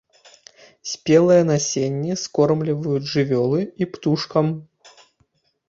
[0.91, 4.53] Спелае насенне скормліваюць жывёлы і птушкам.